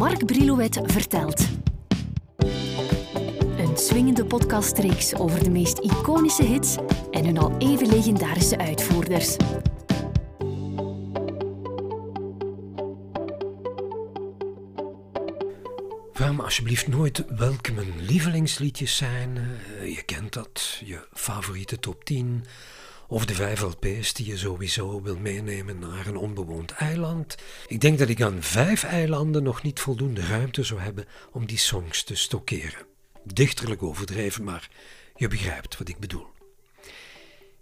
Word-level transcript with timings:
Mark 0.00 0.26
Brilouet 0.26 0.80
vertelt. 0.84 1.48
Een 3.58 3.76
swingende 3.76 4.24
podcastreeks 4.24 5.14
over 5.14 5.44
de 5.44 5.50
meest 5.50 5.78
iconische 5.78 6.42
hits 6.42 6.76
en 7.10 7.24
hun 7.24 7.38
al 7.38 7.56
even 7.58 7.88
legendarische 7.88 8.58
uitvoerders. 8.58 9.36
Vraag 16.12 16.32
me 16.32 16.42
alsjeblieft 16.42 16.88
nooit 16.88 17.24
welke 17.36 17.72
mijn 17.72 18.00
lievelingsliedjes 18.00 18.96
zijn. 18.96 19.36
Eh, 19.36 19.94
je 19.94 20.02
kent 20.02 20.32
dat, 20.32 20.82
je 20.84 21.08
favoriete 21.12 21.78
top 21.78 22.04
10 22.04 22.44
of 23.10 23.26
de 23.26 23.34
vijf 23.34 23.60
LP's 23.60 24.12
die 24.12 24.26
je 24.26 24.36
sowieso 24.36 25.02
wil 25.02 25.16
meenemen 25.16 25.78
naar 25.78 26.06
een 26.06 26.16
onbewoond 26.16 26.70
eiland. 26.70 27.34
Ik 27.66 27.80
denk 27.80 27.98
dat 27.98 28.08
ik 28.08 28.22
aan 28.22 28.42
vijf 28.42 28.84
eilanden 28.84 29.42
nog 29.42 29.62
niet 29.62 29.80
voldoende 29.80 30.26
ruimte 30.26 30.62
zou 30.62 30.80
hebben 30.80 31.04
om 31.32 31.46
die 31.46 31.58
songs 31.58 32.02
te 32.02 32.14
stockeren. 32.14 32.86
Dichterlijk 33.24 33.82
overdreven, 33.82 34.44
maar 34.44 34.68
je 35.16 35.28
begrijpt 35.28 35.78
wat 35.78 35.88
ik 35.88 35.98
bedoel. 35.98 36.26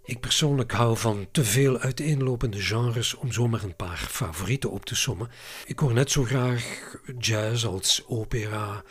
Ik 0.03 0.19
persoonlijk 0.19 0.71
hou 0.71 0.97
van 0.97 1.27
te 1.31 1.43
veel 1.43 1.79
uiteenlopende 1.79 2.61
genres 2.61 3.13
om 3.13 3.31
zomaar 3.31 3.63
een 3.63 3.75
paar 3.75 4.07
favorieten 4.09 4.71
op 4.71 4.85
te 4.85 4.95
sommen. 4.95 5.29
Ik 5.65 5.79
hoor 5.79 5.93
net 5.93 6.11
zo 6.11 6.23
graag 6.23 6.95
jazz 7.17 7.65
als 7.65 8.03
opera, 8.07 8.83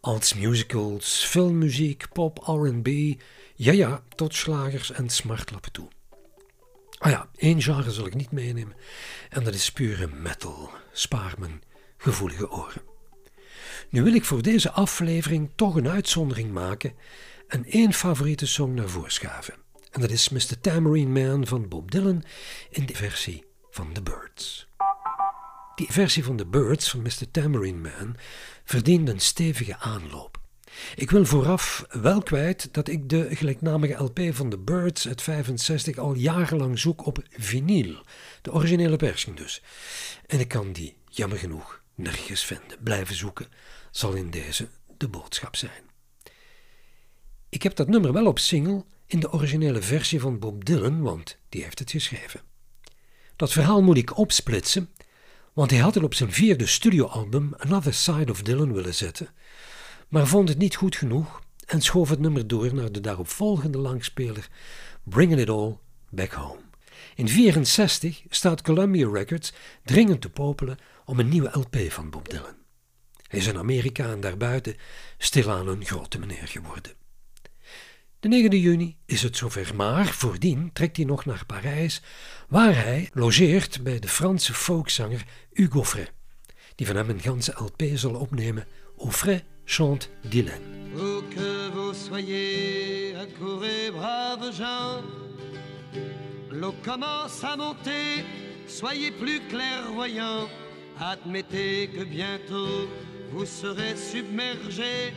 als 0.00 0.34
musicals, 0.34 1.24
filmmuziek, 1.24 2.04
pop, 2.12 2.38
R&B, 2.38 2.88
ja 3.54 3.72
ja, 3.72 4.02
tot 4.14 4.34
slagers 4.34 4.92
en 4.92 5.08
smartlappen 5.08 5.72
toe. 5.72 5.88
Ah 6.98 7.10
ja, 7.10 7.28
één 7.36 7.62
genre 7.62 7.90
zal 7.90 8.06
ik 8.06 8.14
niet 8.14 8.30
meenemen 8.30 8.76
en 9.28 9.44
dat 9.44 9.54
is 9.54 9.72
pure 9.72 10.06
metal. 10.06 10.70
Spaar 10.92 11.34
mijn 11.38 11.62
gevoelige 11.96 12.50
oren. 12.50 12.82
Nu 13.88 14.02
wil 14.02 14.14
ik 14.14 14.24
voor 14.24 14.42
deze 14.42 14.70
aflevering 14.70 15.50
toch 15.54 15.74
een 15.74 15.88
uitzondering 15.88 16.52
maken 16.52 16.94
en 17.48 17.64
één 17.64 17.92
favoriete 17.92 18.46
song 18.46 18.74
naar 18.74 18.88
voren. 18.88 19.04
En 19.90 20.00
dat 20.00 20.10
is 20.10 20.28
Mr. 20.28 20.60
Tambourine 20.60 21.26
Man 21.26 21.46
van 21.46 21.68
Bob 21.68 21.90
Dylan 21.90 22.24
in 22.70 22.86
de 22.86 22.94
versie 22.94 23.44
van 23.70 23.92
The 23.92 24.02
Birds. 24.02 24.68
Die 25.74 25.92
versie 25.92 26.24
van 26.24 26.36
The 26.36 26.46
Birds 26.46 26.90
van 26.90 27.02
Mr. 27.02 27.30
Tambourine 27.30 27.90
Man 27.90 28.16
verdient 28.64 29.08
een 29.08 29.20
stevige 29.20 29.76
aanloop. 29.78 30.40
Ik 30.94 31.10
wil 31.10 31.24
vooraf 31.24 31.84
wel 31.88 32.22
kwijt 32.22 32.68
dat 32.72 32.88
ik 32.88 33.08
de 33.08 33.28
gelijknamige 33.30 34.02
LP 34.02 34.20
van 34.30 34.50
The 34.50 34.58
Birds 34.58 35.08
uit 35.08 35.22
65 35.22 35.98
al 35.98 36.14
jarenlang 36.14 36.78
zoek 36.78 37.06
op 37.06 37.18
vinyl, 37.30 37.96
de 38.42 38.52
originele 38.52 38.96
persing 38.96 39.36
dus. 39.36 39.62
En 40.26 40.40
ik 40.40 40.48
kan 40.48 40.72
die, 40.72 40.96
jammer 41.08 41.38
genoeg, 41.38 41.82
nergens 41.94 42.44
vinden. 42.44 42.78
Blijven 42.82 43.14
zoeken 43.14 43.46
zal 43.90 44.12
in 44.12 44.30
deze 44.30 44.68
de 44.96 45.08
boodschap 45.08 45.56
zijn. 45.56 45.84
Ik 47.48 47.62
heb 47.62 47.76
dat 47.76 47.88
nummer 47.88 48.12
wel 48.12 48.26
op 48.26 48.38
single 48.38 48.84
in 49.06 49.20
de 49.20 49.32
originele 49.32 49.82
versie 49.82 50.20
van 50.20 50.38
Bob 50.38 50.64
Dylan, 50.64 51.02
want 51.02 51.38
die 51.48 51.62
heeft 51.62 51.78
het 51.78 51.90
geschreven. 51.90 52.40
Dat 53.36 53.52
verhaal 53.52 53.82
moet 53.82 53.96
ik 53.96 54.18
opsplitsen, 54.18 54.90
want 55.52 55.70
hij 55.70 55.80
had 55.80 55.94
het 55.94 56.04
op 56.04 56.14
zijn 56.14 56.32
vierde 56.32 56.66
studioalbum 56.66 57.54
Another 57.56 57.94
Side 57.94 58.32
of 58.32 58.42
Dylan 58.42 58.72
willen 58.72 58.94
zetten, 58.94 59.28
maar 60.08 60.26
vond 60.26 60.48
het 60.48 60.58
niet 60.58 60.76
goed 60.76 60.96
genoeg 60.96 61.40
en 61.66 61.80
schoof 61.80 62.08
het 62.08 62.18
nummer 62.18 62.46
door 62.46 62.74
naar 62.74 62.92
de 62.92 63.00
daaropvolgende 63.00 63.78
langspeler 63.78 64.48
Bringing 65.02 65.40
It 65.40 65.50
All 65.50 65.78
Back 66.10 66.32
Home. 66.32 66.60
In 67.14 67.24
1964 67.26 68.22
staat 68.28 68.62
Columbia 68.62 69.10
Records 69.10 69.52
dringend 69.84 70.20
te 70.20 70.30
popelen 70.30 70.78
om 71.04 71.18
een 71.18 71.28
nieuwe 71.28 71.50
LP 71.52 71.76
van 71.88 72.10
Bob 72.10 72.28
Dylan. 72.28 72.54
Hij 73.28 73.38
is 73.38 73.46
in 73.46 73.58
Amerika 73.58 74.10
en 74.10 74.20
daarbuiten 74.20 74.76
stilaan 75.18 75.68
een 75.68 75.84
grote 75.84 76.18
meneer 76.18 76.48
geworden. 76.48 76.92
De 78.20 78.28
9 78.28 78.60
juni 78.60 78.96
is 79.04 79.22
het 79.22 79.36
zover, 79.36 79.74
maar 79.74 80.06
voordien 80.06 80.72
trekt 80.72 80.96
hij 80.96 81.06
nog 81.06 81.24
naar 81.24 81.46
Parijs, 81.46 82.02
waar 82.48 82.74
hij 82.74 83.10
logeert 83.12 83.82
bij 83.82 83.98
de 83.98 84.08
Franse 84.08 84.54
folkzanger 84.54 85.24
Hugo 85.52 85.84
Fray, 85.84 86.08
die 86.74 86.86
van 86.86 86.96
hem 86.96 87.10
een 87.10 87.20
ganse 87.20 87.54
LP 87.56 87.82
zal 87.94 88.14
opnemen, 88.14 88.66
Au 88.98 89.10
Fray 89.10 89.44
chante 89.66 90.08
Dylan. 90.24 90.60
Où 90.94 91.22
que 91.34 91.70
vous 91.74 91.92
soyez, 91.92 93.14
accourez, 93.16 93.90
braves 93.90 94.52
gens. 94.56 95.02
L'eau 96.50 96.74
commence 96.82 97.44
à 97.44 97.56
monter, 97.56 98.24
soyez 98.66 99.10
plus 99.10 99.40
clairvoyants. 99.48 100.48
Admettez 100.98 101.88
que 101.88 102.04
bientôt 102.04 102.88
vous 103.32 103.44
serez 103.44 103.94
submergés. 103.96 105.12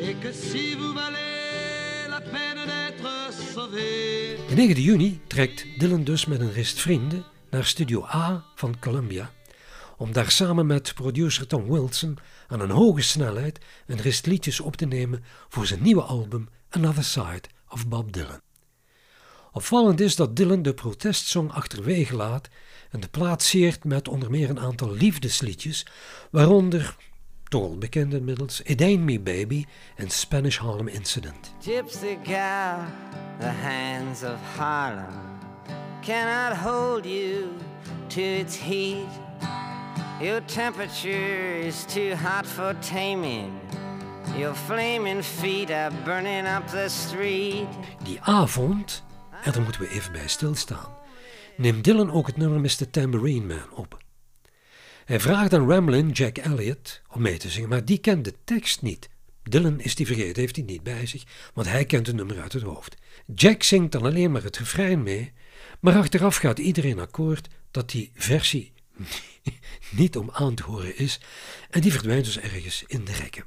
Et 0.00 0.14
que 0.22 0.32
si 0.32 0.74
vous 0.74 0.92
valez 0.92 2.08
la 2.08 2.20
peine 2.20 2.64
d'être 2.66 3.32
sauvé. 3.32 4.36
De 4.48 4.54
9 4.54 4.78
juni 4.78 5.20
trekt 5.26 5.66
Dylan 5.78 6.04
dus 6.04 6.26
met 6.26 6.40
een 6.40 6.52
rest 6.52 6.80
vrienden 6.80 7.24
naar 7.50 7.64
Studio 7.64 8.04
A 8.04 8.44
van 8.54 8.78
Columbia 8.80 9.30
om 9.96 10.12
daar 10.12 10.30
samen 10.30 10.66
met 10.66 10.94
producer 10.94 11.46
Tom 11.46 11.70
Wilson 11.70 12.18
aan 12.48 12.60
een 12.60 12.70
hoge 12.70 13.02
snelheid 13.02 13.58
een 13.86 14.00
rest 14.00 14.26
liedjes 14.26 14.60
op 14.60 14.76
te 14.76 14.86
nemen 14.86 15.24
voor 15.48 15.66
zijn 15.66 15.82
nieuwe 15.82 16.02
album 16.02 16.48
Another 16.70 17.04
Side 17.04 17.42
of 17.68 17.88
Bob 17.88 18.12
Dylan. 18.12 18.40
Opvallend 19.52 20.00
is 20.00 20.16
dat 20.16 20.36
Dylan 20.36 20.62
de 20.62 20.74
protestsong 20.74 21.52
achterwege 21.52 22.16
laat 22.16 22.48
en 22.90 23.00
de 23.00 23.08
plaat 23.08 23.42
seert 23.42 23.84
met 23.84 24.08
onder 24.08 24.30
meer 24.30 24.50
een 24.50 24.60
aantal 24.60 24.90
liefdesliedjes, 24.90 25.86
waaronder, 26.30 26.96
toch 27.48 27.62
al 27.62 27.78
bekend 27.78 28.14
inmiddels, 28.14 28.60
It 28.60 28.80
Ain't 28.80 29.02
Me 29.02 29.20
Baby 29.20 29.64
en 29.96 30.10
Spanish 30.10 30.58
Harlem 30.58 30.88
Incident. 30.88 31.54
Gypsy 31.60 32.16
gal, 32.24 32.78
the 33.40 33.46
hands 33.46 34.22
of 34.22 34.56
Harlem 34.56 35.40
cannot 36.02 36.56
hold 36.56 37.06
you 37.06 37.48
to 38.08 38.20
its 38.20 38.56
heat. 38.56 39.31
Your 40.22 40.44
temperature 40.44 41.66
is 41.66 41.84
too 41.84 42.14
hot 42.14 42.46
for 42.46 42.74
taming. 42.78 43.50
Your 44.38 44.54
flaming 44.54 45.22
feet 45.22 45.70
are 45.70 45.90
burning 46.04 46.46
up 46.46 46.68
the 46.68 46.86
street. 46.88 47.66
Die 48.04 48.20
avond, 48.20 49.04
en 49.44 49.52
daar 49.52 49.62
moeten 49.62 49.80
we 49.80 49.88
even 49.88 50.12
bij 50.12 50.28
stilstaan, 50.28 50.94
neemt 51.56 51.84
Dylan 51.84 52.10
ook 52.10 52.26
het 52.26 52.36
nummer 52.36 52.60
Mr. 52.60 52.90
Tambourine 52.90 53.46
Man 53.46 53.72
op. 53.74 54.02
Hij 55.04 55.20
vraagt 55.20 55.54
aan 55.54 55.68
Ramblin' 55.68 56.10
Jack 56.10 56.38
Elliott 56.38 57.02
om 57.08 57.22
mee 57.22 57.38
te 57.38 57.50
zingen, 57.50 57.68
maar 57.68 57.84
die 57.84 57.98
kent 57.98 58.24
de 58.24 58.34
tekst 58.44 58.82
niet. 58.82 59.08
Dylan 59.42 59.80
is 59.80 59.94
die 59.94 60.06
vergeten, 60.06 60.40
heeft 60.40 60.56
hij 60.56 60.64
niet 60.64 60.82
bij 60.82 61.06
zich, 61.06 61.22
want 61.54 61.68
hij 61.68 61.84
kent 61.84 62.06
het 62.06 62.16
nummer 62.16 62.40
uit 62.40 62.52
het 62.52 62.62
hoofd. 62.62 62.96
Jack 63.34 63.62
zingt 63.62 63.92
dan 63.92 64.02
alleen 64.02 64.32
maar 64.32 64.42
het 64.42 64.58
refrein 64.58 65.02
mee, 65.02 65.32
maar 65.80 65.96
achteraf 65.96 66.36
gaat 66.36 66.58
iedereen 66.58 66.98
akkoord 66.98 67.48
dat 67.70 67.90
die 67.90 68.10
versie 68.14 68.72
niet 69.90 70.16
om 70.16 70.30
aan 70.32 70.54
te 70.54 70.62
horen 70.62 70.96
is 70.96 71.20
en 71.70 71.80
die 71.80 71.92
verdwijnt 71.92 72.24
dus 72.24 72.38
ergens 72.38 72.84
in 72.86 73.04
de 73.04 73.12
rekken. 73.12 73.44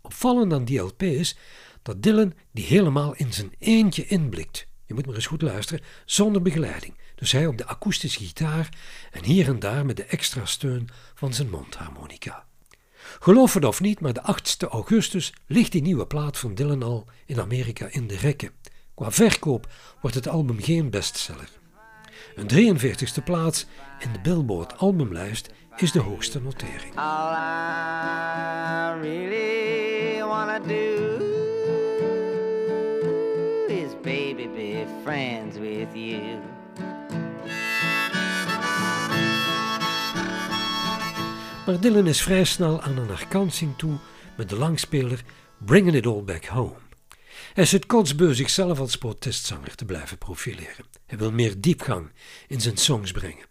Opvallend 0.00 0.52
aan 0.52 0.64
die 0.64 0.78
LP 0.78 1.02
is 1.02 1.36
dat 1.82 2.02
Dylan 2.02 2.34
die 2.52 2.64
helemaal 2.64 3.14
in 3.14 3.32
zijn 3.32 3.54
eentje 3.58 4.06
inblikt. 4.06 4.66
Je 4.86 4.94
moet 4.94 5.06
maar 5.06 5.14
eens 5.14 5.26
goed 5.26 5.42
luisteren, 5.42 5.84
zonder 6.04 6.42
begeleiding. 6.42 6.94
Dus 7.14 7.32
hij 7.32 7.46
op 7.46 7.58
de 7.58 7.66
akoestische 7.66 8.18
gitaar 8.18 8.68
en 9.10 9.24
hier 9.24 9.48
en 9.48 9.58
daar 9.58 9.86
met 9.86 9.96
de 9.96 10.04
extra 10.04 10.44
steun 10.44 10.88
van 11.14 11.34
zijn 11.34 11.50
mondharmonica. 11.50 12.46
Geloof 13.18 13.54
het 13.54 13.64
of 13.64 13.80
niet, 13.80 14.00
maar 14.00 14.12
de 14.12 14.22
8 14.22 14.62
augustus 14.62 15.32
ligt 15.46 15.72
die 15.72 15.82
nieuwe 15.82 16.06
plaat 16.06 16.38
van 16.38 16.54
Dylan 16.54 16.82
al 16.82 17.06
in 17.26 17.40
Amerika 17.40 17.88
in 17.90 18.06
de 18.06 18.16
rekken. 18.16 18.52
Qua 18.94 19.10
verkoop 19.10 19.72
wordt 20.00 20.16
het 20.16 20.28
album 20.28 20.62
geen 20.62 20.90
bestseller. 20.90 21.50
Een 22.34 22.76
43ste 22.76 23.24
plaats 23.24 23.66
in 23.98 24.12
de 24.12 24.18
Billboard 24.22 24.78
albumlijst 24.78 25.50
is 25.76 25.92
de 25.92 26.00
hoogste 26.00 26.40
notering. 26.40 26.96
All 26.96 27.34
I 27.34 29.00
really 29.00 30.22
wanna 30.24 30.58
do 30.58 31.18
is 33.68 33.92
baby 34.02 34.48
be 34.48 34.84
friends 35.02 35.58
with 35.58 35.88
you. 35.92 36.38
Maar 41.66 41.80
Dylan 41.80 42.06
is 42.06 42.22
vrij 42.22 42.44
snel 42.44 42.82
aan 42.82 42.96
een 42.96 43.08
herkansing 43.08 43.76
toe 43.76 43.96
met 44.36 44.48
de 44.48 44.56
langspeler 44.56 45.22
Bringing 45.58 45.96
It 45.96 46.06
All 46.06 46.22
Back 46.22 46.44
Home. 46.44 46.87
Hij 47.52 47.64
zit 47.64 47.86
kotsbeu 47.86 48.34
zichzelf 48.34 48.78
als 48.78 48.96
protestzanger 48.96 49.74
te 49.74 49.84
blijven 49.84 50.18
profileren. 50.18 50.84
Hij 51.06 51.18
wil 51.18 51.32
meer 51.32 51.60
diepgang 51.60 52.12
in 52.46 52.60
zijn 52.60 52.76
songs 52.76 53.12
brengen. 53.12 53.46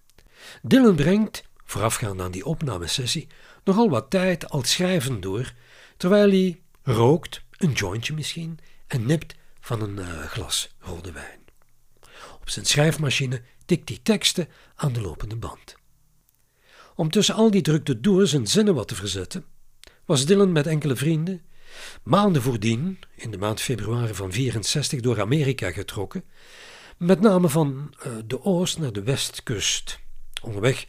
Dylan 0.62 0.96
brengt, 0.96 1.44
voorafgaand 1.66 2.22
aan 2.22 2.32
die 2.32 2.46
opnamesessie, 2.46 3.28
nogal 3.64 3.90
wat 3.90 4.10
tijd 4.10 4.50
als 4.50 4.72
schrijven 4.72 5.20
door, 5.20 5.54
terwijl 5.98 6.30
hij 6.30 6.62
rookt, 6.84 7.42
een 7.58 7.72
jointje 7.72 8.14
misschien, 8.14 8.60
en 8.88 9.06
nipt 9.06 9.36
van 9.60 9.82
een 9.82 10.00
eh, 10.00 10.20
glas 10.20 10.76
rode 10.80 11.12
wijn. 11.12 11.40
Op 12.42 12.50
zijn 12.50 12.66
schrijfmachine 12.66 13.42
tikt 13.66 13.90
hij 13.90 14.00
teksten 14.04 14.48
aan 14.76 14.94
de 14.94 15.02
lopende 15.02 15.36
band. 15.36 15.76
Om 16.96 17.10
tussen 17.10 17.36
al 17.36 17.52
die 17.52 17.62
drukte 17.62 18.00
door 18.00 18.28
zijn 18.28 18.48
zinnen 18.48 18.76
wat 18.76 18.88
te 18.88 18.96
verzetten, 18.96 19.46
was 20.06 20.26
Dylan 20.26 20.52
met 20.52 20.68
enkele 20.68 20.96
vrienden 20.96 21.42
maanden 22.04 22.42
voordien, 22.42 23.00
in 23.16 23.32
de 23.32 23.38
maand 23.38 23.62
februari 23.62 24.14
van 24.14 24.32
64, 24.32 25.00
door 25.00 25.22
Amerika 25.22 25.72
getrokken, 25.72 26.24
met 26.98 27.20
name 27.20 27.50
van 27.50 27.94
uh, 28.08 28.14
de 28.26 28.44
oost 28.44 28.80
naar 28.80 28.92
de 28.92 29.04
westkust. 29.04 30.00
Onderweg 30.42 30.86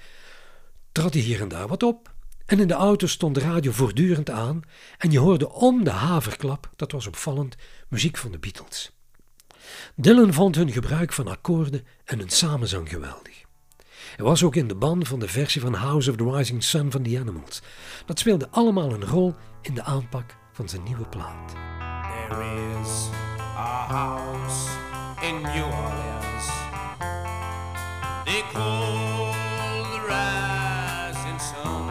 trad 0.93 1.13
hij 1.13 1.23
hier 1.23 1.41
en 1.41 1.49
daar 1.49 1.69
wat 1.69 1.83
op 1.83 2.17
en 2.47 2.61
in 2.61 2.69
de 2.69 2.75
auto 2.75 3.07
stond 3.07 3.35
de 3.35 3.41
radio 3.41 3.73
voortdurend 3.73 4.31
aan 4.31 4.63
en 4.99 5.11
je 5.11 5.19
hoorde 5.19 5.53
om 5.53 5.85
de 5.85 5.91
haverklap, 5.91 6.71
dat 6.77 6.93
was 6.93 7.07
opvallend, 7.07 7.57
muziek 7.89 8.17
van 8.17 8.31
de 8.31 8.39
Beatles. 8.39 8.93
Dylan 9.95 10.33
vond 10.33 10.55
hun 10.55 10.73
gebruik 10.73 11.13
van 11.13 11.29
akkoorden 11.29 11.87
en 12.05 12.19
hun 12.19 12.29
samenzang 12.29 12.89
geweldig. 12.89 13.45
Hij 14.17 14.25
was 14.25 14.43
ook 14.43 14.57
in 14.57 14.69
de 14.69 14.75
band 14.75 15.09
van 15.09 15.19
de 15.19 15.29
versie 15.29 15.61
van 15.61 15.75
House 15.75 16.11
of 16.11 16.17
the 16.17 16.31
Rising 16.31 16.63
Sun 16.63 16.91
van 16.91 17.03
The 17.03 17.19
Animals. 17.21 17.63
Dat 18.07 18.19
speelde 18.19 18.49
allemaal 18.51 18.93
een 18.93 19.05
rol 19.05 19.35
in 19.63 19.75
de 19.75 19.83
aanpak 19.83 20.37
van 20.59 20.69
zijn 20.69 20.83
nieuwe 20.83 21.05
plaat. 21.05 21.53
There 22.29 22.45
is 22.81 23.09
a 23.57 23.87
house 23.89 24.71
in 25.21 25.41
New 25.41 25.65
Orleans. 25.65 26.47
They 28.25 28.43
call 28.53 29.33
the 29.93 30.01
rising 30.09 31.41
sun. 31.41 31.89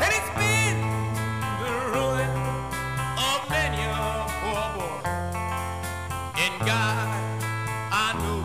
And 0.00 0.12
it's 0.18 0.32
been 0.36 0.80
the 1.62 1.72
ruin 1.92 2.36
of 3.16 3.48
many 3.48 3.82
a 3.82 4.24
poor 4.40 4.66
boy. 4.76 5.10
In 6.34 6.58
God, 6.58 7.08
I 7.92 8.12
know 8.18 8.42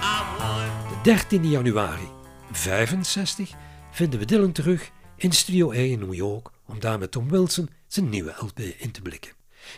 I'm 0.00 0.28
one. 0.38 1.02
De 1.02 1.16
13 1.16 1.50
januari 1.50 2.08
65 2.52 3.54
vinden 3.90 4.18
we 4.18 4.24
Dylan 4.24 4.52
terug 4.52 4.90
in 5.16 5.32
Studio 5.32 5.70
A 5.70 5.74
in 5.74 5.98
New 5.98 6.14
York 6.14 6.54
om 6.66 6.80
daar 6.80 6.98
met 6.98 7.10
Tom 7.10 7.28
Wilson 7.28 7.68
zijn 7.86 8.08
nieuwe 8.08 8.34
LP 8.38 8.58
in 8.60 8.90
te 8.90 9.02
blikken. 9.02 9.32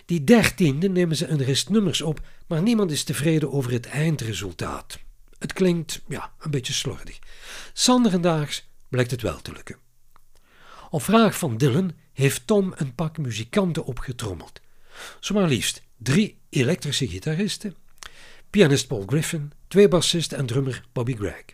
Die 0.04 0.24
dertiende 0.24 0.88
nemen 0.88 1.16
ze 1.16 1.26
een 1.26 1.42
rest 1.44 1.68
nummers 1.68 2.02
op, 2.02 2.20
maar 2.46 2.62
niemand 2.62 2.90
is 2.90 3.04
tevreden 3.04 3.52
over 3.52 3.72
het 3.72 3.86
eindresultaat. 3.86 4.98
Het 5.38 5.52
klinkt, 5.52 6.00
ja, 6.08 6.32
een 6.40 6.50
beetje 6.50 6.72
slordig. 6.72 7.18
Sanderendaags 7.72 8.68
blijkt 8.88 9.10
het 9.10 9.22
wel 9.22 9.40
te 9.40 9.52
lukken. 9.52 9.76
Op 10.90 11.02
vraag 11.02 11.38
van 11.38 11.56
Dylan 11.56 11.92
heeft 12.12 12.46
Tom 12.46 12.72
een 12.76 12.94
pak 12.94 13.18
muzikanten 13.18 13.84
opgetrommeld. 13.84 14.60
Zomaar 15.20 15.48
liefst 15.48 15.82
drie 15.96 16.38
elektrische 16.48 17.08
gitaristen, 17.08 17.74
pianist 18.50 18.86
Paul 18.86 19.04
Griffin, 19.06 19.52
twee 19.68 19.88
bassisten 19.88 20.38
en 20.38 20.46
drummer 20.46 20.84
Bobby 20.92 21.16
Gregg. 21.16 21.44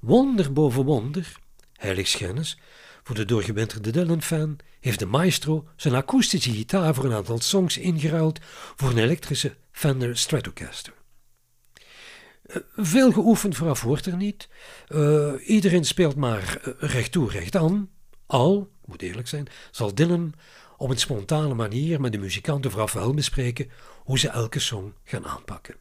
Wonder 0.00 0.52
boven 0.52 0.84
wonder, 0.84 1.32
heiligschennis, 1.72 2.58
voor 3.02 3.14
de 3.14 3.24
doorgewinterde 3.24 3.90
Dylan-fan 3.90 4.58
heeft 4.80 4.98
de 4.98 5.06
maestro 5.06 5.68
zijn 5.76 5.94
akoestische 5.94 6.50
gitaar 6.50 6.94
voor 6.94 7.04
een 7.04 7.12
aantal 7.12 7.40
songs 7.40 7.78
ingeruild 7.78 8.38
voor 8.76 8.90
een 8.90 8.98
elektrische 8.98 9.56
Fender 9.72 10.18
Stratocaster. 10.18 10.92
Eh, 12.42 12.56
veel 12.76 13.12
geoefend 13.12 13.56
vooraf 13.56 13.82
wordt 13.82 14.06
er 14.06 14.16
niet. 14.16 14.48
Uh, 14.88 15.32
iedereen 15.46 15.84
speelt 15.84 16.16
maar 16.16 16.60
uh, 16.66 16.74
recht 16.78 17.12
toe, 17.12 17.30
recht 17.30 17.56
aan. 17.56 17.90
Al, 18.26 18.70
moet 18.84 19.02
eerlijk 19.02 19.28
zijn, 19.28 19.46
zal 19.70 19.94
Dylan 19.94 20.34
op 20.76 20.90
een 20.90 20.98
spontane 20.98 21.54
manier 21.54 22.00
met 22.00 22.12
de 22.12 22.18
muzikanten 22.18 22.70
vooraf 22.70 22.92
wel 22.92 23.14
bespreken 23.14 23.70
hoe 24.04 24.18
ze 24.18 24.28
elke 24.28 24.58
song 24.58 24.94
gaan 25.04 25.26
aanpakken. 25.26 25.74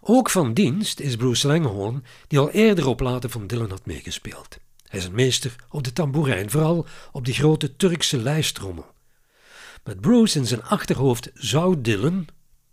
Ook 0.00 0.30
van 0.30 0.54
dienst 0.54 1.00
is 1.00 1.16
Bruce 1.16 1.46
Langhorn, 1.46 2.04
die 2.26 2.38
al 2.38 2.50
eerder 2.50 2.86
op 2.86 2.96
platen 2.96 3.30
van 3.30 3.46
Dylan 3.46 3.70
had 3.70 3.86
meegespeeld. 3.86 4.58
Hij 4.92 5.00
is 5.00 5.06
een 5.06 5.14
meester 5.14 5.56
op 5.68 5.84
de 5.84 5.92
tamboerijn, 5.92 6.50
vooral 6.50 6.86
op 7.12 7.24
die 7.24 7.34
grote 7.34 7.76
Turkse 7.76 8.16
lijstrommel. 8.16 8.94
Met 9.84 10.00
Bruce 10.00 10.38
in 10.38 10.46
zijn 10.46 10.62
achterhoofd 10.62 11.30
zou 11.34 11.80
Dylan, 11.80 12.26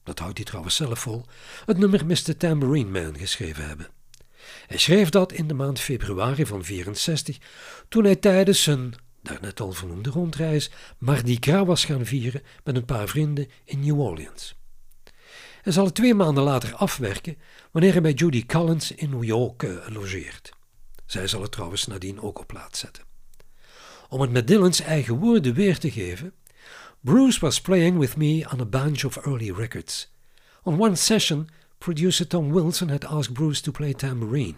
dat 0.04 0.20
houdt 0.20 0.38
hij 0.38 0.46
trouwens 0.46 0.76
zelf 0.76 1.00
vol, 1.00 1.26
het 1.66 1.78
nummer 1.78 2.06
Mr. 2.06 2.38
Tambourine 2.38 3.02
Man 3.02 3.18
geschreven 3.18 3.68
hebben. 3.68 3.88
Hij 4.68 4.78
schreef 4.78 5.10
dat 5.10 5.32
in 5.32 5.48
de 5.48 5.54
maand 5.54 5.80
februari 5.80 6.46
van 6.46 6.64
64, 6.64 7.38
toen 7.90 8.04
hij 8.04 8.16
tijdens 8.16 8.64
zijn, 8.64 8.94
daarnet 9.22 9.60
al 9.60 9.72
vernoemde 9.72 10.10
rondreis, 10.10 10.72
Mardi 10.98 11.38
Gras 11.40 11.66
was 11.66 11.86
gaan 11.86 12.06
vieren 12.06 12.44
met 12.64 12.76
een 12.76 12.86
paar 12.86 13.08
vrienden 13.08 13.50
in 13.66 13.80
New 13.80 14.00
Orleans. 14.00 14.56
Hij 15.62 15.74
zal 15.74 15.86
het 15.86 15.96
twee 15.96 16.14
maanden 16.14 16.44
later 16.44 16.76
afwerken 16.76 17.38
wanneer 17.72 17.92
hij 17.92 18.02
bij 18.02 18.14
Judy 18.14 18.46
Collins 18.46 18.92
in 18.92 19.10
New 19.10 19.24
York 19.24 19.64
uh, 19.64 19.88
logeert. 19.88 20.58
Zij 21.10 21.28
zal 21.28 21.42
het 21.42 21.52
trouwens 21.52 21.88
nadien 21.88 22.22
ook 22.22 22.40
op 22.40 22.48
plaats 22.48 22.80
zetten. 22.80 23.04
Om 24.10 24.22
het 24.22 24.32
met 24.32 24.48
Dylan's 24.48 24.82
eigen 24.82 25.20
woorden 25.20 25.54
weer 25.54 25.78
te 25.78 25.92
geven, 25.92 26.34
Bruce 27.00 27.40
was 27.40 27.62
playing 27.62 27.98
with 27.98 28.18
me 28.18 28.46
on 28.52 28.60
a 28.60 28.66
bunch 28.66 29.04
of 29.04 29.18
early 29.26 29.52
records. 29.52 30.14
On 30.64 30.80
one 30.80 30.96
session, 30.96 31.50
producer 31.78 32.28
Tom 32.28 32.52
Wilson 32.52 32.90
had 32.90 33.06
asked 33.06 33.34
Bruce 33.34 33.62
to 33.62 33.72
play 33.72 33.94
tambourine. 33.94 34.58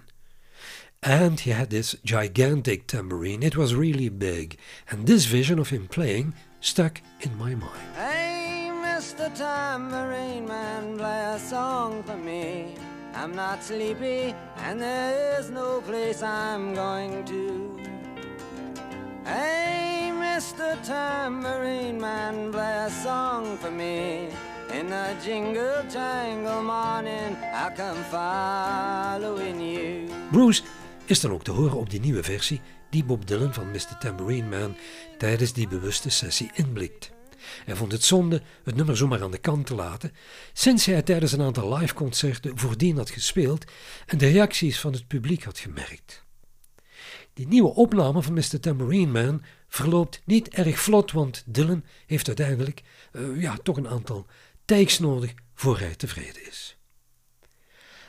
And 0.99 1.39
he 1.39 1.53
had 1.53 1.69
this 1.69 1.95
gigantic 2.03 2.85
tambourine. 2.85 3.43
It 3.45 3.55
was 3.55 3.73
really 3.73 4.09
big. 4.09 4.57
And 4.87 5.05
this 5.05 5.25
vision 5.25 5.59
of 5.59 5.69
him 5.69 5.87
playing 5.87 6.33
stuck 6.59 7.01
in 7.19 7.37
my 7.37 7.55
mind. 7.55 7.95
Hey, 7.95 8.69
Mr. 8.71 9.29
Tambourine 9.35 10.47
Man, 10.47 10.97
play 10.97 11.33
a 11.35 11.39
song 11.39 12.03
for 12.03 12.17
me. 12.17 12.75
I'm 13.13 13.35
not 13.35 13.63
sleepy, 13.63 14.33
and 14.57 14.81
there 14.81 15.39
is 15.39 15.49
no 15.49 15.81
place 15.81 16.23
I'm 16.23 16.73
going 16.73 17.25
to. 17.25 17.77
Hey, 19.25 20.11
Mr. 20.13 20.77
Tambourine 20.83 21.99
Man, 21.99 22.51
play 22.51 22.85
a 22.85 22.89
song 22.89 23.57
for 23.57 23.71
me. 23.71 24.29
In 24.73 24.89
the 24.89 25.15
jingle 25.23 25.83
jangle 25.89 26.63
morning, 26.63 27.35
I 27.53 27.69
come 27.75 28.03
following 28.09 29.59
you. 29.59 30.09
Bruce 30.31 30.63
is 31.05 31.19
dan 31.19 31.31
ook 31.31 31.43
te 31.43 31.51
horen 31.51 31.77
op 31.77 31.89
die 31.89 31.99
nieuwe 31.99 32.23
versie 32.23 32.61
die 32.89 33.03
Bob 33.03 33.27
Dylan 33.27 33.53
van 33.53 33.71
Mr. 33.71 33.97
Tambourine 33.99 34.47
Man 34.47 34.75
tijdens 35.17 35.53
die 35.53 35.67
bewuste 35.67 36.09
sessie 36.09 36.51
inblikt. 36.53 37.11
Hij 37.65 37.75
vond 37.75 37.91
het 37.91 38.03
zonde 38.03 38.41
het 38.63 38.75
nummer 38.75 38.97
zomaar 38.97 39.23
aan 39.23 39.31
de 39.31 39.37
kant 39.37 39.65
te 39.65 39.75
laten, 39.75 40.11
sinds 40.53 40.85
hij 40.85 41.01
tijdens 41.01 41.31
een 41.31 41.41
aantal 41.41 41.77
liveconcerten 41.77 42.57
voordien 42.57 42.97
had 42.97 43.09
gespeeld 43.09 43.65
en 44.05 44.17
de 44.17 44.27
reacties 44.27 44.79
van 44.79 44.93
het 44.93 45.07
publiek 45.07 45.43
had 45.43 45.59
gemerkt. 45.59 46.23
Die 47.33 47.47
nieuwe 47.47 47.73
opname 47.73 48.21
van 48.21 48.33
Mr. 48.33 48.59
Tambourine 48.59 49.11
Man 49.11 49.43
verloopt 49.67 50.21
niet 50.25 50.49
erg 50.49 50.79
vlot, 50.79 51.11
want 51.11 51.43
Dylan 51.45 51.83
heeft 52.05 52.27
uiteindelijk 52.27 52.81
uh, 53.11 53.41
ja, 53.41 53.57
toch 53.63 53.77
een 53.77 53.87
aantal 53.87 54.25
takes 54.65 54.99
nodig 54.99 55.33
voor 55.53 55.79
hij 55.79 55.95
tevreden 55.95 56.47
is. 56.47 56.77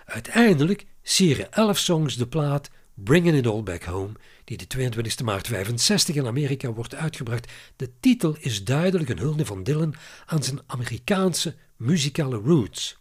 Uiteindelijk 0.05 0.87
sieren 1.03 1.53
elf 1.53 1.79
songs 1.79 2.17
de 2.17 2.27
plaat 2.27 2.71
Bringing 2.95 3.37
It 3.37 3.47
All 3.47 3.63
Back 3.63 3.85
Home, 3.85 4.13
die 4.53 4.61
de 4.61 4.67
22 4.67 5.23
maart 5.23 5.47
65 5.47 6.15
in 6.15 6.27
Amerika 6.27 6.73
wordt 6.73 6.95
uitgebracht. 6.95 7.53
De 7.77 7.91
titel 8.01 8.37
is 8.41 8.65
duidelijk 8.65 9.11
een 9.11 9.19
hulde 9.19 9.47
van 9.47 9.63
Dylan 9.63 9.95
aan 10.27 10.43
zijn 10.43 10.61
Amerikaanse 10.67 11.55
muzikale 11.77 12.37
roots. 12.37 12.99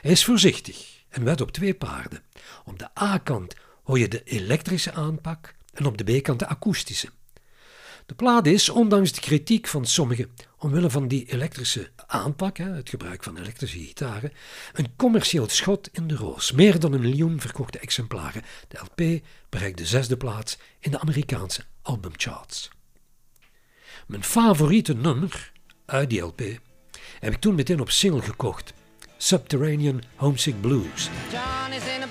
Hij 0.00 0.10
is 0.10 0.24
voorzichtig 0.24 1.04
en 1.08 1.24
wet 1.24 1.40
op 1.40 1.52
twee 1.52 1.74
paarden. 1.74 2.22
Op 2.64 2.78
de 2.78 2.88
A-kant 3.00 3.54
hoor 3.82 3.98
je 3.98 4.08
de 4.08 4.22
elektrische 4.22 4.92
aanpak 4.92 5.54
en 5.72 5.86
op 5.86 5.98
de 5.98 6.18
B-kant 6.18 6.38
de 6.38 6.46
akoestische. 6.46 7.08
De 8.10 8.16
plaat 8.16 8.46
is, 8.46 8.68
ondanks 8.68 9.12
de 9.12 9.20
kritiek 9.20 9.66
van 9.66 9.86
sommigen 9.86 10.30
omwille 10.58 10.90
van 10.90 11.08
die 11.08 11.26
elektrische 11.32 11.90
aanpak, 12.06 12.56
het 12.56 12.88
gebruik 12.88 13.22
van 13.22 13.36
elektrische 13.36 13.78
gitaren, 13.78 14.32
een 14.72 14.96
commercieel 14.96 15.48
schot 15.48 15.88
in 15.92 16.06
de 16.06 16.14
roos. 16.14 16.52
Meer 16.52 16.78
dan 16.80 16.92
een 16.92 17.00
miljoen 17.00 17.40
verkochte 17.40 17.78
exemplaren. 17.78 18.42
De 18.68 18.78
LP 18.78 19.22
bereikt 19.48 19.78
de 19.78 19.86
zesde 19.86 20.16
plaats 20.16 20.58
in 20.78 20.90
de 20.90 21.00
Amerikaanse 21.00 21.64
albumcharts. 21.82 22.70
Mijn 24.06 24.24
favoriete 24.24 24.94
nummer 24.94 25.52
uit 25.86 26.10
die 26.10 26.20
LP 26.20 26.40
heb 27.20 27.32
ik 27.32 27.40
toen 27.40 27.54
meteen 27.54 27.80
op 27.80 27.90
single 27.90 28.22
gekocht. 28.22 28.72
Subterranean 29.16 30.02
Homesick 30.16 30.60
Blues. 30.60 31.08
John 31.30 31.72
is 31.72 31.94
in 31.94 32.00
the 32.00 32.08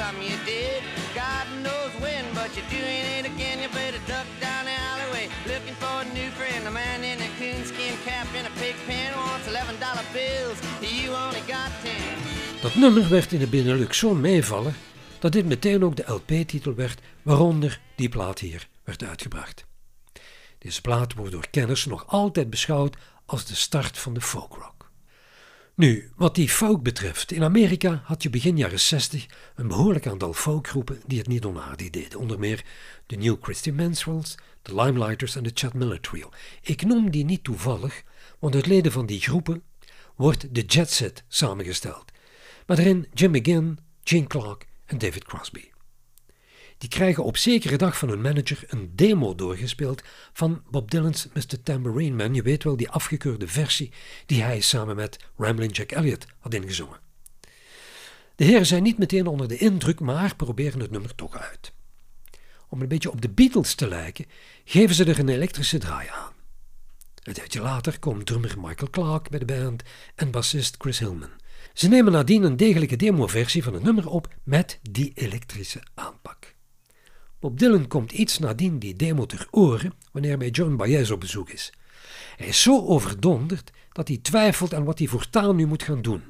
something 0.00 0.30
you 0.32 0.40
did. 0.56 0.80
God 1.14 1.46
knows 1.64 1.92
when, 2.04 2.24
but 2.38 2.48
you're 2.56 2.72
doing 2.80 3.04
it 3.18 3.24
again. 3.32 3.56
You 3.62 3.68
better 3.80 4.02
duck 4.12 4.28
down 4.44 4.62
the 4.68 4.76
alleyway 4.90 5.26
looking 5.52 5.76
for 5.82 5.94
a 6.04 6.06
new 6.18 6.30
friend. 6.38 6.60
The 6.68 6.74
man 6.82 7.00
in 7.12 7.18
a 7.28 7.30
coonskin 7.40 7.94
cap 8.06 8.26
and 8.38 8.46
a 8.50 8.54
pig 8.62 8.76
pen 8.88 9.10
wants 9.24 9.46
$11 9.46 10.18
bills. 10.18 10.58
You 10.96 11.08
only 11.24 11.42
got 11.54 11.70
10. 11.82 11.92
Dat 12.62 12.74
nummer 12.74 13.08
werd 13.08 13.32
in 13.32 13.38
de 13.38 13.46
Benelux 13.46 13.98
zo'n 13.98 14.20
meevallen 14.20 14.74
dat 15.18 15.32
dit 15.32 15.46
meteen 15.46 15.84
ook 15.84 15.96
de 15.96 16.12
LP-titel 16.12 16.74
werd 16.74 17.00
waaronder 17.22 17.80
die 17.96 18.08
plaat 18.08 18.38
hier 18.38 18.68
werd 18.84 19.04
uitgebracht. 19.04 19.64
Deze 20.58 20.80
plaat 20.80 21.14
wordt 21.14 21.32
door 21.32 21.46
kenners 21.50 21.84
nog 21.84 22.06
altijd 22.06 22.50
beschouwd 22.50 22.96
als 23.26 23.44
de 23.44 23.54
start 23.54 23.98
van 23.98 24.14
de 24.14 24.20
folkrock. 24.20 24.79
Nu, 25.80 26.10
wat 26.16 26.34
die 26.34 26.48
folk 26.48 26.82
betreft, 26.82 27.32
in 27.32 27.42
Amerika 27.42 28.02
had 28.04 28.22
je 28.22 28.30
begin 28.30 28.56
jaren 28.56 28.80
60 28.80 29.26
een 29.54 29.68
behoorlijk 29.68 30.06
aantal 30.06 30.32
folkgroepen 30.32 31.00
die 31.06 31.18
het 31.18 31.26
niet 31.26 31.44
onaardig 31.44 31.90
deden. 31.90 32.18
Onder 32.18 32.38
meer 32.38 32.64
de 33.06 33.16
New 33.16 33.36
Christian 33.40 33.74
Minstrels, 33.76 34.34
de 34.62 34.74
Limelighters 34.74 35.36
en 35.36 35.42
de 35.42 35.50
Chad 35.54 35.74
Miller 35.74 36.00
Trio. 36.00 36.30
Ik 36.62 36.82
noem 36.82 37.10
die 37.10 37.24
niet 37.24 37.44
toevallig, 37.44 38.02
want 38.38 38.54
uit 38.54 38.66
leden 38.66 38.92
van 38.92 39.06
die 39.06 39.20
groepen 39.20 39.62
wordt 40.16 40.54
de 40.54 40.62
Jet 40.62 40.90
Set 40.90 41.24
samengesteld. 41.28 42.04
Maar 42.66 42.76
daarin 42.76 43.06
Jim 43.14 43.30
McGinn, 43.30 43.78
Gene 44.04 44.26
Clark 44.26 44.66
en 44.86 44.98
David 44.98 45.24
Crosby. 45.24 45.70
Die 46.80 46.88
krijgen 46.88 47.24
op 47.24 47.36
zekere 47.36 47.76
dag 47.76 47.98
van 47.98 48.08
hun 48.08 48.20
manager 48.20 48.64
een 48.66 48.90
demo 48.94 49.34
doorgespeeld 49.34 50.02
van 50.32 50.62
Bob 50.70 50.90
Dylan's 50.90 51.28
Mr. 51.32 51.62
Tambourine 51.62 52.16
Man. 52.16 52.34
Je 52.34 52.42
weet 52.42 52.64
wel, 52.64 52.76
die 52.76 52.90
afgekeurde 52.90 53.48
versie 53.48 53.92
die 54.26 54.42
hij 54.42 54.60
samen 54.60 54.96
met 54.96 55.18
Ramblin' 55.36 55.70
Jack 55.70 55.90
Elliott 55.90 56.26
had 56.38 56.54
ingezongen. 56.54 57.00
De 58.34 58.44
heren 58.44 58.66
zijn 58.66 58.82
niet 58.82 58.98
meteen 58.98 59.26
onder 59.26 59.48
de 59.48 59.56
indruk, 59.56 60.00
maar 60.00 60.36
proberen 60.36 60.80
het 60.80 60.90
nummer 60.90 61.14
toch 61.14 61.38
uit. 61.38 61.72
Om 62.68 62.80
een 62.80 62.88
beetje 62.88 63.10
op 63.10 63.20
de 63.20 63.30
Beatles 63.30 63.74
te 63.74 63.88
lijken, 63.88 64.26
geven 64.64 64.94
ze 64.94 65.04
er 65.04 65.18
een 65.18 65.28
elektrische 65.28 65.78
draai 65.78 66.08
aan. 66.08 66.32
Een 67.22 67.34
tijdje 67.34 67.60
later 67.60 67.98
komt 67.98 68.26
drummer 68.26 68.54
Michael 68.58 68.90
Clark 68.90 69.28
bij 69.28 69.38
de 69.38 69.44
band 69.44 69.82
en 70.14 70.30
bassist 70.30 70.74
Chris 70.78 70.98
Hillman. 70.98 71.30
Ze 71.72 71.88
nemen 71.88 72.12
nadien 72.12 72.42
een 72.42 72.56
degelijke 72.56 72.96
demoversie 72.96 73.62
van 73.62 73.74
het 73.74 73.82
nummer 73.82 74.08
op 74.08 74.28
met 74.42 74.78
die 74.82 75.12
elektrische 75.14 75.82
aanpak. 75.94 76.39
Bob 77.40 77.58
Dylan 77.58 77.86
komt 77.86 78.12
iets 78.12 78.38
nadien 78.38 78.78
die 78.78 78.96
demo 78.96 79.26
ter 79.26 79.46
oren 79.50 79.92
wanneer 80.12 80.30
hij 80.30 80.38
bij 80.38 80.50
John 80.50 80.76
Baez 80.76 81.10
op 81.10 81.20
bezoek 81.20 81.50
is. 81.50 81.72
Hij 82.36 82.46
is 82.46 82.62
zo 82.62 82.86
overdonderd 82.86 83.70
dat 83.92 84.08
hij 84.08 84.16
twijfelt 84.16 84.74
aan 84.74 84.84
wat 84.84 84.98
hij 84.98 85.08
voortaan 85.08 85.56
nu 85.56 85.66
moet 85.66 85.82
gaan 85.82 86.02
doen. 86.02 86.22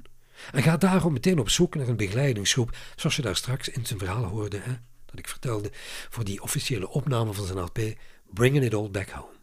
En 0.52 0.62
gaat 0.62 0.80
daarom 0.80 1.12
meteen 1.12 1.38
op 1.38 1.48
zoek 1.48 1.74
naar 1.74 1.88
een 1.88 1.96
begeleidingsgroep, 1.96 2.76
zoals 2.96 3.16
je 3.16 3.22
daar 3.22 3.36
straks 3.36 3.68
in 3.68 3.86
zijn 3.86 3.98
verhaal 3.98 4.24
hoorde, 4.24 4.56
hè, 4.56 4.72
dat 5.06 5.18
ik 5.18 5.28
vertelde 5.28 5.70
voor 6.08 6.24
die 6.24 6.42
officiële 6.42 6.88
opname 6.88 7.32
van 7.32 7.46
zijn 7.46 7.58
LP 7.58 7.78
Bringing 8.32 8.64
It 8.64 8.74
All 8.74 8.90
Back 8.90 9.08
Home. 9.08 9.38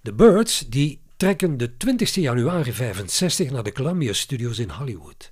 De 0.00 0.12
Birds 0.14 0.58
die 0.68 1.00
trekken 1.16 1.56
de 1.56 1.76
20 1.76 2.14
januari 2.14 2.72
65 2.72 3.50
naar 3.50 3.62
de 3.62 3.72
Columbia 3.72 4.12
Studios 4.12 4.58
in 4.58 4.70
Hollywood. 4.70 5.28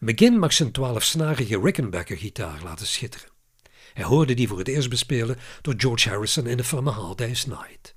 McGinn 0.00 0.38
mag 0.38 0.52
zijn 0.52 0.72
twaalfsnarige 0.72 1.60
Rickenbacker 1.60 2.16
gitaar 2.16 2.62
laten 2.62 2.86
schitteren. 2.86 3.37
Hij 3.98 4.06
hoorde 4.06 4.34
die 4.34 4.48
voor 4.48 4.58
het 4.58 4.68
eerst 4.68 4.88
bespelen 4.88 5.36
door 5.62 5.74
George 5.76 6.08
Harrison 6.08 6.46
in 6.46 6.56
de 6.56 6.64
film 6.64 6.86
Hard 6.86 7.18
Day's 7.18 7.46
Night. 7.46 7.94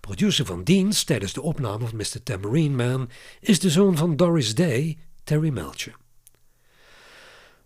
Producer 0.00 0.46
van 0.46 0.64
dienst 0.64 1.06
tijdens 1.06 1.32
de 1.32 1.42
opname 1.42 1.86
van 1.86 1.96
Mr. 1.96 2.22
Tambourine 2.22 2.74
Man 2.76 3.10
is 3.40 3.60
de 3.60 3.70
zoon 3.70 3.96
van 3.96 4.16
Doris 4.16 4.54
Day, 4.54 4.98
Terry 5.24 5.50
Melcher. 5.50 5.96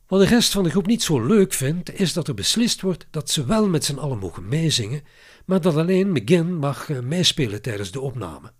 Wat 0.06 0.21
de 0.21 0.26
rest 0.26 0.52
van 0.52 0.62
de 0.62 0.71
groep 0.71 0.87
niet 0.87 1.02
zo 1.02 1.26
leuk 1.26 1.52
vindt, 1.52 2.00
is 2.00 2.12
dat 2.12 2.28
er 2.28 2.35
beslist 2.35 2.80
wordt 2.80 3.06
dat 3.11 3.30
ze 3.30 3.44
wel 3.44 3.68
met 3.68 3.85
z'n 3.85 3.99
allen 3.99 4.18
mogen 4.18 4.49
meezingen, 4.49 5.02
maar 5.44 5.61
dat 5.61 5.76
alleen 5.76 6.12
McGinn 6.12 6.56
mag 6.56 6.90
eh, 6.90 7.00
meespelen 7.00 7.62
tijdens 7.62 7.90
de 7.90 8.00
opname. 8.00 8.52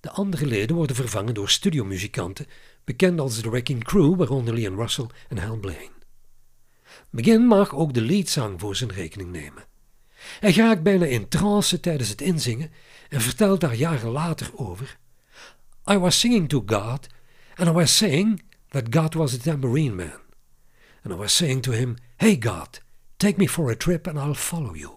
De 0.00 0.10
andere 0.10 0.46
leden 0.46 0.76
worden 0.76 0.96
vervangen 0.96 1.34
door 1.34 1.50
studiomuzikanten, 1.50 2.46
bekend 2.84 3.20
als 3.20 3.42
de 3.42 3.50
Wrecking 3.50 3.84
Crew, 3.84 4.16
waaronder 4.16 4.54
Leon 4.54 4.76
Russell 4.76 5.06
en 5.28 5.38
Hal 5.38 5.56
Blaine. 5.56 5.99
McGinn 7.10 7.46
mag 7.46 7.74
ook 7.74 7.94
de 7.94 8.00
leadzang 8.00 8.60
voor 8.60 8.76
zijn 8.76 8.92
rekening 8.92 9.30
nemen. 9.30 9.64
Hij 10.40 10.52
raakt 10.52 10.82
bijna 10.82 11.04
in 11.04 11.28
trance 11.28 11.80
tijdens 11.80 12.08
het 12.08 12.20
inzingen 12.20 12.70
en 13.08 13.20
vertelt 13.20 13.60
daar 13.60 13.74
jaren 13.74 14.10
later 14.10 14.50
over. 14.54 14.98
I 15.90 15.98
was 15.98 16.18
singing 16.18 16.48
to 16.48 16.62
God, 16.66 17.06
and 17.54 17.68
I 17.68 17.72
was 17.72 17.96
saying 17.96 18.42
that 18.68 18.94
God 18.94 19.14
was 19.14 19.34
a 19.34 19.38
tambourine 19.38 19.94
man. 19.94 20.20
And 21.02 21.14
I 21.14 21.16
was 21.16 21.36
saying 21.36 21.62
to 21.62 21.72
him, 21.72 21.96
Hey 22.16 22.36
God, 22.40 22.80
take 23.16 23.38
me 23.38 23.48
for 23.48 23.70
a 23.70 23.76
trip 23.76 24.06
and 24.06 24.18
I'll 24.18 24.34
follow 24.34 24.74
you. 24.74 24.90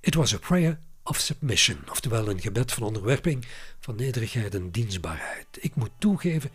It 0.00 0.16
was 0.16 0.34
a 0.34 0.38
prayer 0.38 0.80
of 1.04 1.18
submission, 1.18 1.78
oftewel 1.90 2.28
een 2.28 2.40
gebed 2.40 2.72
van 2.72 2.82
onderwerping, 2.82 3.46
van 3.80 3.96
nederigheid 3.96 4.54
en 4.54 4.70
dienstbaarheid. 4.70 5.46
Ik 5.60 5.74
moet 5.74 5.90
toegeven, 5.98 6.50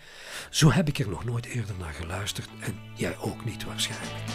zo 0.50 0.72
heb 0.72 0.88
ik 0.88 1.00
er 1.00 1.10
nog 1.10 1.26
nooit 1.26 1.46
eerder 1.46 1.76
naar 1.80 1.94
geluisterd 1.94 2.50
en 2.60 2.80
jij 2.96 3.18
ook 3.18 3.46
niet 3.46 3.66
waarschijnlijk. 3.66 4.26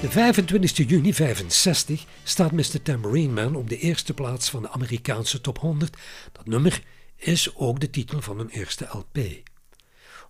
De 0.00 0.10
25 0.10 0.88
juni 0.88 1.14
65 1.14 2.04
staat 2.24 2.52
Mr. 2.52 2.82
Tambourine 2.82 3.32
Man 3.32 3.56
op 3.56 3.68
de 3.68 3.78
eerste 3.78 4.14
plaats 4.14 4.50
van 4.50 4.62
de 4.62 4.70
Amerikaanse 4.70 5.40
top 5.40 5.58
100. 5.58 5.96
Dat 6.32 6.46
nummer 6.46 6.82
is 7.16 7.56
ook 7.56 7.80
de 7.80 7.90
titel 7.90 8.20
van 8.20 8.38
hun 8.38 8.48
eerste 8.48 8.88
LP. 8.92 9.18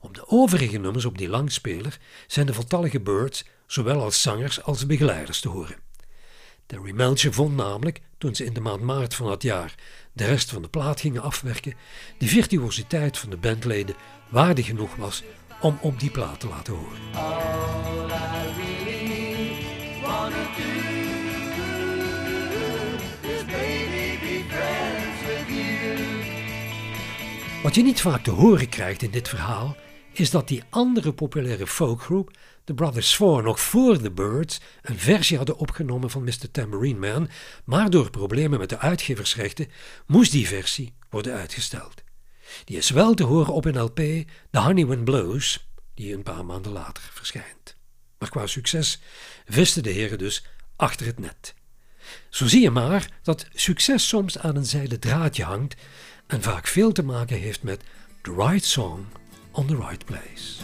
Op 0.00 0.14
de 0.14 0.28
overige 0.28 0.78
nummers 0.78 1.04
op 1.04 1.18
die 1.18 1.28
langspeler 1.28 1.98
zijn 2.26 2.46
de 2.46 2.54
voltallige 2.54 3.00
Birds 3.00 3.44
zowel 3.66 4.02
als 4.02 4.22
zangers 4.22 4.62
als 4.62 4.86
begeleiders 4.86 5.40
te 5.40 5.48
horen. 5.48 5.76
Terry 6.66 6.92
Melcher 6.92 7.32
vond 7.32 7.56
namelijk, 7.56 8.00
toen 8.18 8.34
ze 8.34 8.44
in 8.44 8.54
de 8.54 8.60
maand 8.60 8.80
maart 8.80 9.14
van 9.14 9.26
dat 9.26 9.42
jaar 9.42 9.74
de 10.12 10.24
rest 10.24 10.50
van 10.50 10.62
de 10.62 10.68
plaat 10.68 11.00
gingen 11.00 11.22
afwerken, 11.22 11.74
de 12.18 12.26
virtuositeit 12.26 13.18
van 13.18 13.30
de 13.30 13.36
bandleden 13.36 13.94
waardig 14.28 14.66
genoeg 14.66 14.96
was 14.96 15.22
om 15.60 15.78
op 15.80 16.00
die 16.00 16.10
plaat 16.10 16.40
te 16.40 16.48
laten 16.48 16.74
horen. 16.74 16.98
Wat 27.62 27.74
je 27.74 27.82
niet 27.82 28.00
vaak 28.00 28.22
te 28.22 28.30
horen 28.30 28.68
krijgt 28.68 29.02
in 29.02 29.10
dit 29.10 29.28
verhaal, 29.28 29.76
is 30.12 30.30
dat 30.30 30.48
die 30.48 30.62
andere 30.70 31.12
populaire 31.12 31.66
folkgroep, 31.66 32.36
de 32.64 32.74
Brothers 32.74 33.14
Four, 33.14 33.42
nog 33.42 33.60
voor 33.60 33.98
The 33.98 34.10
Birds 34.10 34.60
een 34.82 34.98
versie 34.98 35.36
hadden 35.36 35.56
opgenomen 35.56 36.10
van 36.10 36.24
Mr. 36.24 36.50
Tambourine 36.50 36.98
Man, 36.98 37.28
maar 37.64 37.90
door 37.90 38.10
problemen 38.10 38.58
met 38.58 38.68
de 38.68 38.78
uitgeversrechten 38.78 39.68
moest 40.06 40.32
die 40.32 40.46
versie 40.46 40.94
worden 41.10 41.34
uitgesteld. 41.34 42.02
Die 42.64 42.76
is 42.76 42.90
wel 42.90 43.14
te 43.14 43.24
horen 43.24 43.52
op 43.52 43.64
een 43.64 43.80
LP, 43.80 43.96
The 44.50 44.58
Honey 44.58 44.86
When 44.86 45.04
Blows, 45.04 45.68
die 45.94 46.14
een 46.14 46.22
paar 46.22 46.44
maanden 46.44 46.72
later 46.72 47.02
verschijnt. 47.12 47.76
Maar 48.18 48.28
qua 48.30 48.46
succes 48.46 49.00
visten 49.46 49.82
de 49.82 49.90
heren 49.90 50.18
dus 50.18 50.44
achter 50.76 51.06
het 51.06 51.18
net. 51.18 51.54
Zo 52.28 52.46
zie 52.46 52.60
je 52.60 52.70
maar 52.70 53.10
dat 53.22 53.46
succes 53.54 54.08
soms 54.08 54.38
aan 54.38 54.56
een 54.56 54.66
zijden 54.66 55.00
draadje 55.00 55.44
hangt 55.44 55.74
en 56.30 56.42
vaak 56.42 56.66
veel 56.66 56.92
te 56.92 57.02
maken 57.02 57.36
heeft 57.36 57.62
met 57.62 57.80
the 58.22 58.34
right 58.36 58.64
song 58.64 59.06
on 59.50 59.66
the 59.66 59.76
right 59.76 60.04
place. 60.04 60.58